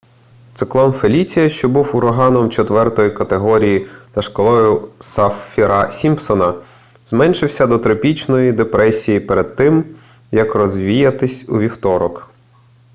[0.55, 6.63] циклон феліція що був ураганом 4 категорії за шкалою саффіра-сімпсона
[7.05, 9.95] зменшився до тропічної депресії перед тим
[10.31, 12.29] як розвіятись у вівторок